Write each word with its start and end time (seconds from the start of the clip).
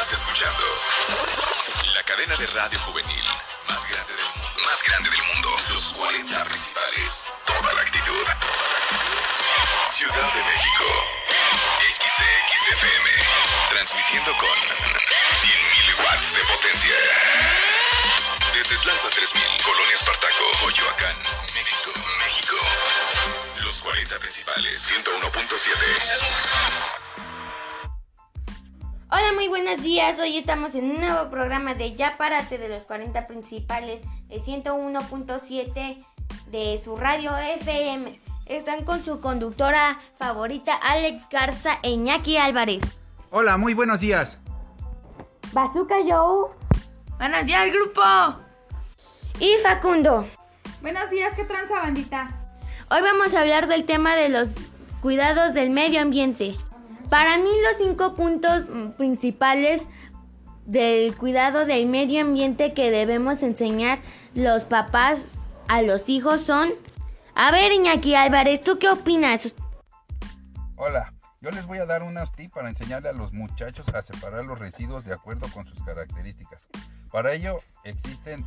Estás 0.00 0.18
escuchando 0.18 0.64
la 1.94 2.02
cadena 2.04 2.34
de 2.36 2.46
radio 2.46 2.78
juvenil 2.80 3.24
más 3.68 3.86
grande 3.86 4.14
del 4.14 4.24
mundo. 4.24 4.48
Más 4.64 4.82
grande 4.82 5.10
del 5.10 5.22
mundo. 5.24 5.50
Los 5.68 5.92
40 5.92 6.42
principales. 6.44 7.30
Toda 7.44 7.74
la 7.74 7.82
actitud. 7.82 8.26
Ciudad 9.90 10.32
de 10.32 10.42
México. 10.42 10.84
XCXFM. 12.00 13.10
Transmitiendo 13.68 14.34
con 14.38 14.48
100.000 14.48 16.00
watts 16.02 16.34
de 16.34 16.44
potencia. 16.44 16.96
Desde 18.54 18.76
Atlanta 18.76 19.10
3000, 19.10 19.62
Colonia 19.62 19.96
Espartaco, 19.96 20.50
Coyoacán, 20.62 21.16
México, 21.52 21.92
México. 22.24 22.56
Los 23.64 23.82
40 23.82 24.18
principales, 24.18 24.80
101.7. 24.80 26.99
Hola, 29.20 29.34
muy 29.34 29.48
buenos 29.48 29.82
días. 29.82 30.18
Hoy 30.18 30.38
estamos 30.38 30.74
en 30.74 30.92
un 30.92 31.00
nuevo 31.00 31.28
programa 31.28 31.74
de 31.74 31.94
Ya 31.94 32.16
Párate 32.16 32.56
de 32.56 32.70
los 32.70 32.84
40 32.84 33.26
principales 33.26 34.00
de 34.28 34.40
101.7 34.40 36.06
de 36.46 36.80
su 36.82 36.96
radio 36.96 37.36
FM. 37.36 38.18
Están 38.46 38.84
con 38.84 39.04
su 39.04 39.20
conductora 39.20 40.00
favorita 40.18 40.74
Alex 40.74 41.28
Garza 41.28 41.78
e 41.82 41.90
Iñaki 41.90 42.38
Álvarez. 42.38 42.82
Hola, 43.30 43.58
muy 43.58 43.74
buenos 43.74 44.00
días. 44.00 44.38
Bazooka 45.52 45.96
Joe. 46.08 46.52
Buenos 47.18 47.44
días, 47.44 47.70
grupo. 47.72 48.00
Y 49.38 49.54
Facundo. 49.62 50.26
Buenos 50.80 51.10
días, 51.10 51.34
¿qué 51.34 51.44
tranza, 51.44 51.74
bandita? 51.74 52.40
Hoy 52.90 53.02
vamos 53.02 53.34
a 53.34 53.42
hablar 53.42 53.68
del 53.68 53.84
tema 53.84 54.16
de 54.16 54.30
los 54.30 54.48
cuidados 55.02 55.52
del 55.52 55.68
medio 55.68 56.00
ambiente. 56.00 56.56
Para 57.10 57.38
mí 57.38 57.50
los 57.64 57.76
cinco 57.78 58.14
puntos 58.14 58.66
mm, 58.68 58.90
principales 58.90 59.82
del 60.64 61.16
cuidado 61.16 61.66
del 61.66 61.86
medio 61.86 62.20
ambiente 62.20 62.72
que 62.72 62.92
debemos 62.92 63.42
enseñar 63.42 63.98
los 64.34 64.64
papás 64.64 65.24
a 65.68 65.82
los 65.82 66.08
hijos 66.08 66.42
son... 66.42 66.70
A 67.34 67.50
ver, 67.50 67.72
Iñaki 67.72 68.14
Álvarez, 68.14 68.62
¿tú 68.62 68.78
qué 68.78 68.88
opinas? 68.88 69.54
Hola, 70.76 71.12
yo 71.40 71.50
les 71.50 71.66
voy 71.66 71.78
a 71.78 71.86
dar 71.86 72.04
unos 72.04 72.30
tips 72.32 72.54
para 72.54 72.68
enseñarle 72.68 73.08
a 73.08 73.12
los 73.12 73.32
muchachos 73.32 73.88
a 73.88 74.02
separar 74.02 74.44
los 74.44 74.58
residuos 74.58 75.04
de 75.04 75.12
acuerdo 75.12 75.48
con 75.52 75.66
sus 75.66 75.82
características. 75.82 76.68
Para 77.10 77.32
ello 77.32 77.58
existen 77.82 78.44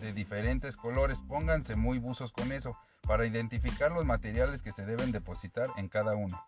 de 0.00 0.12
diferentes 0.14 0.76
colores, 0.76 1.20
pónganse 1.28 1.76
muy 1.76 1.98
buzos 1.98 2.32
con 2.32 2.50
eso, 2.50 2.78
para 3.06 3.26
identificar 3.26 3.92
los 3.92 4.06
materiales 4.06 4.62
que 4.62 4.72
se 4.72 4.86
deben 4.86 5.12
depositar 5.12 5.66
en 5.76 5.88
cada 5.88 6.14
uno. 6.14 6.42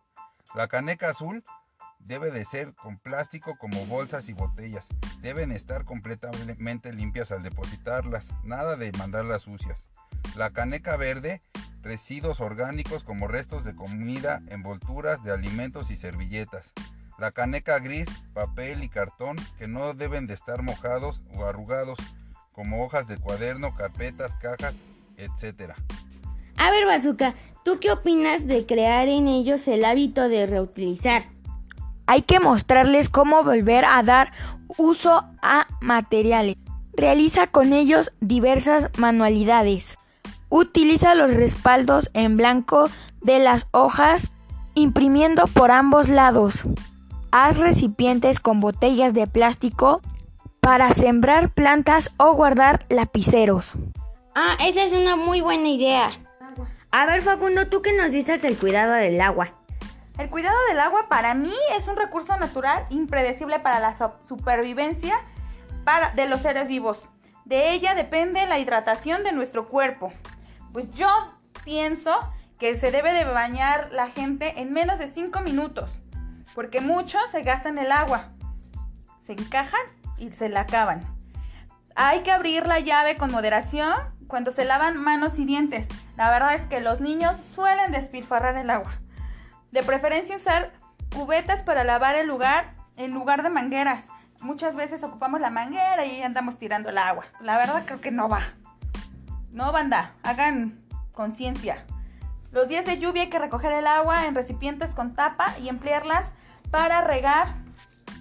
La 0.54 0.68
caneca 0.68 1.08
azul 1.08 1.44
debe 1.98 2.30
de 2.30 2.44
ser 2.44 2.74
con 2.74 2.98
plástico 2.98 3.56
como 3.58 3.86
bolsas 3.86 4.28
y 4.28 4.32
botellas. 4.32 4.86
Deben 5.20 5.50
estar 5.50 5.84
completamente 5.84 6.92
limpias 6.92 7.32
al 7.32 7.42
depositarlas, 7.42 8.28
nada 8.44 8.76
de 8.76 8.92
mandarlas 8.92 9.42
sucias. 9.42 9.78
La 10.36 10.50
caneca 10.50 10.96
verde, 10.96 11.40
residuos 11.82 12.40
orgánicos 12.40 13.04
como 13.04 13.26
restos 13.26 13.64
de 13.64 13.74
comida, 13.74 14.42
envolturas 14.48 15.22
de 15.24 15.32
alimentos 15.32 15.90
y 15.90 15.96
servilletas. 15.96 16.72
La 17.18 17.32
caneca 17.32 17.78
gris, 17.78 18.08
papel 18.32 18.82
y 18.82 18.88
cartón 18.88 19.36
que 19.58 19.68
no 19.68 19.94
deben 19.94 20.26
de 20.26 20.34
estar 20.34 20.62
mojados 20.62 21.20
o 21.34 21.44
arrugados, 21.46 21.98
como 22.52 22.84
hojas 22.84 23.08
de 23.08 23.16
cuaderno, 23.16 23.74
carpetas, 23.74 24.34
cajas, 24.36 24.74
etc. 25.16 25.72
A 26.56 26.70
ver, 26.70 26.86
Bazooka, 26.86 27.34
¿tú 27.64 27.78
qué 27.80 27.90
opinas 27.90 28.46
de 28.46 28.66
crear 28.66 29.08
en 29.08 29.26
ellos 29.26 29.66
el 29.66 29.84
hábito 29.84 30.28
de 30.28 30.46
reutilizar? 30.46 31.24
Hay 32.06 32.22
que 32.22 32.38
mostrarles 32.38 33.08
cómo 33.08 33.42
volver 33.42 33.84
a 33.86 34.02
dar 34.02 34.32
uso 34.76 35.24
a 35.42 35.66
materiales. 35.80 36.56
Realiza 36.92 37.46
con 37.46 37.72
ellos 37.72 38.12
diversas 38.20 38.90
manualidades. 38.98 39.98
Utiliza 40.50 41.14
los 41.14 41.32
respaldos 41.32 42.10
en 42.12 42.36
blanco 42.36 42.88
de 43.22 43.38
las 43.38 43.66
hojas 43.72 44.30
imprimiendo 44.74 45.46
por 45.46 45.70
ambos 45.70 46.08
lados. 46.08 46.64
Haz 47.32 47.56
recipientes 47.56 48.38
con 48.38 48.60
botellas 48.60 49.14
de 49.14 49.26
plástico 49.26 50.02
para 50.60 50.94
sembrar 50.94 51.52
plantas 51.52 52.12
o 52.18 52.34
guardar 52.34 52.86
lapiceros. 52.90 53.72
Ah, 54.34 54.56
esa 54.60 54.84
es 54.84 54.92
una 54.92 55.16
muy 55.16 55.40
buena 55.40 55.68
idea. 55.68 56.23
A 56.96 57.06
ver, 57.06 57.22
Facundo, 57.22 57.66
¿tú 57.66 57.82
qué 57.82 57.92
nos 57.92 58.12
dices 58.12 58.40
del 58.40 58.56
cuidado 58.56 58.92
del 58.92 59.20
agua? 59.20 59.48
El 60.16 60.30
cuidado 60.30 60.56
del 60.68 60.78
agua 60.78 61.08
para 61.08 61.34
mí 61.34 61.52
es 61.76 61.88
un 61.88 61.96
recurso 61.96 62.36
natural 62.36 62.86
impredecible 62.88 63.58
para 63.58 63.80
la 63.80 63.96
supervivencia 64.22 65.16
de 66.14 66.26
los 66.28 66.42
seres 66.42 66.68
vivos. 66.68 67.02
De 67.46 67.72
ella 67.72 67.96
depende 67.96 68.46
la 68.46 68.60
hidratación 68.60 69.24
de 69.24 69.32
nuestro 69.32 69.66
cuerpo. 69.66 70.12
Pues 70.72 70.88
yo 70.92 71.08
pienso 71.64 72.16
que 72.60 72.78
se 72.78 72.92
debe 72.92 73.12
de 73.12 73.24
bañar 73.24 73.88
la 73.90 74.06
gente 74.06 74.60
en 74.60 74.72
menos 74.72 75.00
de 75.00 75.08
5 75.08 75.40
minutos, 75.40 75.90
porque 76.54 76.80
muchos 76.80 77.22
se 77.32 77.42
gastan 77.42 77.76
el 77.78 77.90
agua, 77.90 78.28
se 79.24 79.32
encajan 79.32 79.82
y 80.16 80.30
se 80.30 80.48
la 80.48 80.60
acaban. 80.60 81.04
Hay 81.96 82.22
que 82.22 82.30
abrir 82.30 82.68
la 82.68 82.78
llave 82.78 83.16
con 83.16 83.32
moderación 83.32 83.94
cuando 84.28 84.52
se 84.52 84.64
lavan 84.64 84.96
manos 84.96 85.40
y 85.40 85.44
dientes. 85.44 85.88
La 86.16 86.30
verdad 86.30 86.54
es 86.54 86.62
que 86.66 86.80
los 86.80 87.00
niños 87.00 87.36
suelen 87.38 87.92
despilfarrar 87.92 88.56
el 88.56 88.70
agua. 88.70 88.92
De 89.72 89.82
preferencia 89.82 90.36
usar 90.36 90.72
cubetas 91.14 91.62
para 91.62 91.84
lavar 91.84 92.14
el 92.14 92.26
lugar 92.26 92.74
en 92.96 93.12
lugar 93.12 93.42
de 93.42 93.50
mangueras. 93.50 94.04
Muchas 94.40 94.76
veces 94.76 95.02
ocupamos 95.02 95.40
la 95.40 95.50
manguera 95.50 96.04
y 96.04 96.22
andamos 96.22 96.58
tirando 96.58 96.90
el 96.90 96.98
agua. 96.98 97.24
La 97.40 97.56
verdad 97.56 97.84
creo 97.86 98.00
que 98.00 98.10
no 98.10 98.28
va. 98.28 98.42
No, 99.52 99.72
banda, 99.72 100.12
hagan 100.22 100.80
conciencia. 101.12 101.84
Los 102.52 102.68
días 102.68 102.84
de 102.84 102.98
lluvia 102.98 103.22
hay 103.22 103.30
que 103.30 103.38
recoger 103.38 103.72
el 103.72 103.86
agua 103.86 104.26
en 104.26 104.34
recipientes 104.34 104.94
con 104.94 105.14
tapa 105.14 105.56
y 105.60 105.68
emplearlas 105.68 106.32
para 106.70 107.00
regar 107.00 107.48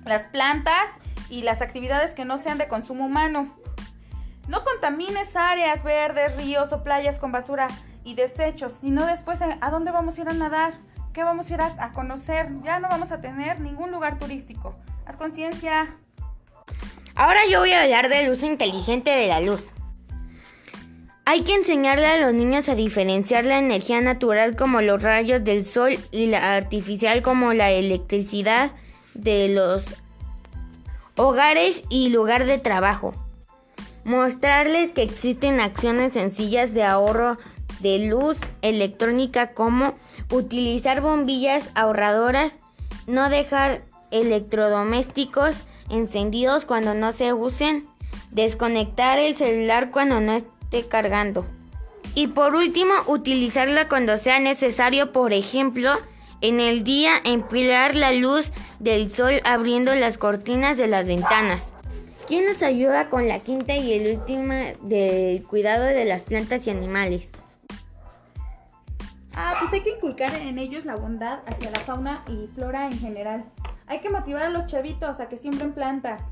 las 0.05 0.27
plantas 0.27 0.89
y 1.29 1.41
las 1.41 1.61
actividades 1.61 2.13
que 2.13 2.25
no 2.25 2.37
sean 2.37 2.57
de 2.57 2.67
consumo 2.67 3.05
humano. 3.05 3.47
No 4.47 4.63
contamines 4.63 5.35
áreas 5.35 5.83
verdes, 5.83 6.35
ríos 6.35 6.73
o 6.73 6.83
playas 6.83 7.19
con 7.19 7.31
basura 7.31 7.67
y 8.03 8.15
desechos, 8.15 8.73
sino 8.81 9.05
después 9.05 9.39
eh, 9.41 9.57
a 9.61 9.71
dónde 9.71 9.91
vamos 9.91 10.17
a 10.17 10.21
ir 10.21 10.29
a 10.29 10.33
nadar, 10.33 10.73
qué 11.13 11.23
vamos 11.23 11.49
a 11.49 11.53
ir 11.53 11.61
a, 11.61 11.75
a 11.79 11.93
conocer. 11.93 12.49
Ya 12.63 12.79
no 12.79 12.89
vamos 12.89 13.11
a 13.11 13.21
tener 13.21 13.61
ningún 13.61 13.91
lugar 13.91 14.19
turístico. 14.19 14.75
Haz 15.05 15.15
conciencia. 15.15 15.95
Ahora 17.15 17.41
yo 17.49 17.59
voy 17.59 17.71
a 17.71 17.83
hablar 17.83 18.09
del 18.09 18.31
uso 18.31 18.45
inteligente 18.45 19.11
de 19.11 19.27
la 19.27 19.39
luz. 19.39 19.63
Hay 21.25 21.43
que 21.43 21.55
enseñarle 21.55 22.07
a 22.07 22.17
los 22.17 22.33
niños 22.33 22.67
a 22.67 22.75
diferenciar 22.75 23.45
la 23.45 23.57
energía 23.57 24.01
natural 24.01 24.57
como 24.57 24.81
los 24.81 25.01
rayos 25.01 25.43
del 25.43 25.63
sol 25.63 25.97
y 26.11 26.25
la 26.25 26.55
artificial 26.55 27.21
como 27.21 27.53
la 27.53 27.71
electricidad 27.71 28.71
de 29.13 29.47
los 29.47 29.85
hogares 31.15 31.83
y 31.89 32.09
lugar 32.09 32.45
de 32.45 32.57
trabajo. 32.57 33.13
Mostrarles 34.05 34.91
que 34.91 35.01
existen 35.01 35.59
acciones 35.59 36.13
sencillas 36.13 36.73
de 36.73 36.83
ahorro 36.83 37.37
de 37.79 37.99
luz 37.99 38.37
electrónica 38.61 39.53
como 39.53 39.95
utilizar 40.31 41.01
bombillas 41.01 41.69
ahorradoras, 41.75 42.55
no 43.07 43.29
dejar 43.29 43.83
electrodomésticos 44.11 45.55
encendidos 45.89 46.65
cuando 46.65 46.93
no 46.93 47.11
se 47.11 47.33
usen, 47.33 47.85
desconectar 48.31 49.19
el 49.19 49.35
celular 49.35 49.91
cuando 49.91 50.21
no 50.21 50.33
esté 50.33 50.87
cargando. 50.87 51.45
Y 52.15 52.27
por 52.27 52.55
último, 52.55 52.93
utilizarla 53.07 53.87
cuando 53.87 54.17
sea 54.17 54.39
necesario, 54.39 55.11
por 55.11 55.33
ejemplo, 55.33 55.93
en 56.41 56.59
el 56.59 56.83
día 56.83 57.21
empilar 57.23 57.95
la 57.95 58.11
luz 58.11 58.51
del 58.79 59.09
sol 59.09 59.41
abriendo 59.45 59.95
las 59.95 60.17
cortinas 60.17 60.77
de 60.77 60.87
las 60.87 61.07
ventanas. 61.07 61.72
¿Quién 62.27 62.45
nos 62.45 62.63
ayuda 62.63 63.09
con 63.09 63.27
la 63.27 63.39
quinta 63.39 63.75
y 63.75 63.91
el 63.91 64.17
última 64.17 64.55
del 64.81 65.43
cuidado 65.43 65.83
de 65.83 66.05
las 66.05 66.21
plantas 66.21 66.65
y 66.67 66.69
animales? 66.69 67.31
Ah, 69.35 69.57
pues 69.59 69.73
hay 69.73 69.81
que 69.81 69.95
inculcar 69.95 70.33
en 70.35 70.57
ellos 70.57 70.85
la 70.85 70.95
bondad 70.95 71.39
hacia 71.47 71.69
la 71.69 71.79
fauna 71.81 72.23
y 72.29 72.47
flora 72.55 72.85
en 72.85 72.97
general. 72.97 73.43
Hay 73.87 73.99
que 73.99 74.09
motivar 74.09 74.43
a 74.43 74.49
los 74.49 74.67
chavitos 74.67 75.19
a 75.19 75.27
que 75.27 75.35
siembren 75.35 75.73
plantas. 75.73 76.31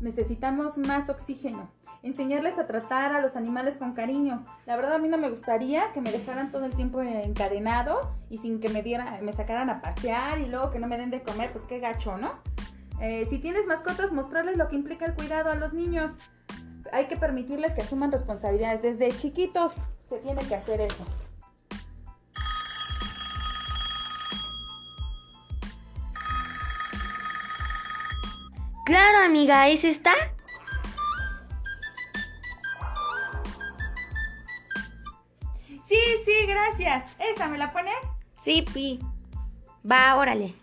Necesitamos 0.00 0.78
más 0.78 1.10
oxígeno. 1.10 1.72
Enseñarles 2.04 2.58
a 2.58 2.68
tratar 2.68 3.14
a 3.14 3.20
los 3.20 3.34
animales 3.34 3.78
con 3.78 3.94
cariño. 3.94 4.46
La 4.64 4.76
verdad 4.76 4.94
a 4.94 4.98
mí 4.98 5.08
no 5.08 5.18
me 5.18 5.30
gustaría 5.30 5.90
que 5.92 6.02
me 6.02 6.12
dejaran 6.12 6.52
todo 6.52 6.66
el 6.66 6.76
tiempo 6.76 7.02
encadenado 7.02 8.14
y 8.30 8.38
sin 8.38 8.60
que 8.60 8.68
me 8.68 8.82
dieran, 8.82 9.24
me 9.24 9.32
sacaran 9.32 9.70
a 9.70 9.80
pasear 9.80 10.38
y 10.38 10.46
luego 10.46 10.70
que 10.70 10.78
no 10.78 10.86
me 10.86 10.98
den 10.98 11.10
de 11.10 11.22
comer, 11.22 11.50
pues 11.50 11.64
qué 11.64 11.80
gacho, 11.80 12.16
¿no? 12.16 12.53
Eh, 13.00 13.26
si 13.28 13.38
tienes 13.38 13.66
mascotas, 13.66 14.12
mostrarles 14.12 14.56
lo 14.56 14.68
que 14.68 14.76
implica 14.76 15.04
el 15.06 15.14
cuidado 15.14 15.50
a 15.50 15.54
los 15.54 15.72
niños. 15.72 16.12
Hay 16.92 17.06
que 17.06 17.16
permitirles 17.16 17.72
que 17.72 17.82
asuman 17.82 18.12
responsabilidades. 18.12 18.82
Desde 18.82 19.16
chiquitos 19.16 19.72
se 20.08 20.18
tiene 20.18 20.42
que 20.46 20.54
hacer 20.54 20.80
eso. 20.80 21.04
Claro, 28.84 29.24
amiga, 29.24 29.68
¿es 29.68 29.82
esta? 29.82 30.12
Sí, 35.86 36.00
sí, 36.24 36.46
gracias. 36.46 37.04
¿Esa 37.18 37.48
me 37.48 37.56
la 37.56 37.72
pones? 37.72 37.94
Sí, 38.42 38.62
Pi. 38.62 39.00
Va, 39.90 40.16
órale. 40.16 40.54